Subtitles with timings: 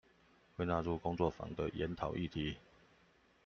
[0.57, 2.57] 會納入工作坊的研討議題